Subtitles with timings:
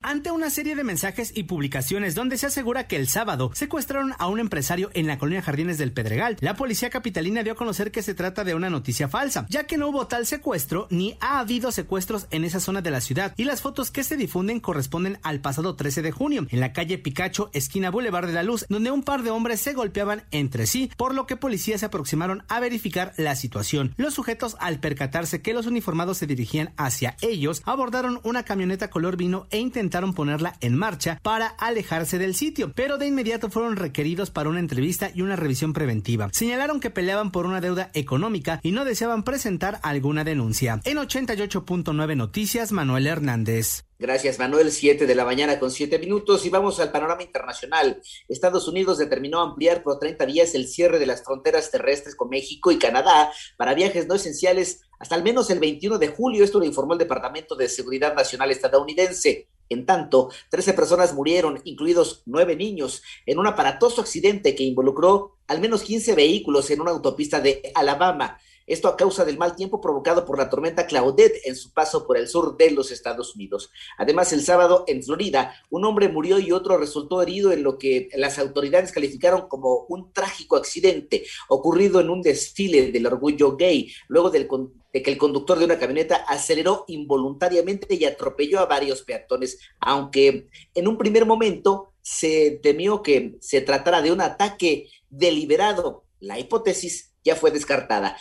[0.05, 4.27] ante una serie de mensajes y publicaciones donde se asegura que el sábado secuestraron a
[4.27, 6.37] un empresario en la colonia Jardines del Pedregal.
[6.41, 9.77] La policía capitalina dio a conocer que se trata de una noticia falsa, ya que
[9.77, 13.45] no hubo tal secuestro ni ha habido secuestros en esa zona de la ciudad y
[13.45, 17.49] las fotos que se difunden corresponden al pasado 13 de junio en la calle Picacho,
[17.53, 21.15] esquina Boulevard de la Luz, donde un par de hombres se golpeaban entre sí, por
[21.15, 23.95] lo que policías se aproximaron a verificar la situación.
[23.97, 29.17] Los sujetos al percatarse que los uniformados se dirigían hacia ellos, abordaron una camioneta color
[29.17, 34.29] vino e intentaron ponerla en marcha para alejarse del sitio, pero de inmediato fueron requeridos
[34.29, 36.29] para una entrevista y una revisión preventiva.
[36.33, 40.81] Señalaron que peleaban por una deuda económica y no deseaban presentar alguna denuncia.
[40.83, 43.85] En 88.9 Noticias, Manuel Hernández.
[43.97, 44.71] Gracias, Manuel.
[44.71, 48.01] Siete de la mañana con siete minutos y vamos al panorama internacional.
[48.27, 52.71] Estados Unidos determinó ampliar por 30 días el cierre de las fronteras terrestres con México
[52.71, 56.43] y Canadá para viajes no esenciales hasta al menos el 21 de julio.
[56.43, 59.47] Esto lo informó el Departamento de Seguridad Nacional estadounidense.
[59.69, 65.59] En tanto, 13 personas murieron, incluidos nueve niños, en un aparatoso accidente que involucró al
[65.59, 68.39] menos 15 vehículos en una autopista de Alabama.
[68.67, 72.17] Esto a causa del mal tiempo provocado por la tormenta Claudette en su paso por
[72.17, 73.69] el sur de los Estados Unidos.
[73.97, 78.09] Además, el sábado en Florida, un hombre murió y otro resultó herido en lo que
[78.15, 84.31] las autoridades calificaron como un trágico accidente ocurrido en un desfile del orgullo gay, luego
[84.31, 84.47] del,
[84.95, 90.47] de que el conductor de una camioneta aceleró involuntariamente y atropelló a varios peatones, aunque
[90.73, 96.05] en un primer momento se temió que se tratara de un ataque deliberado.
[96.21, 98.15] La hipótesis ya fue descartada.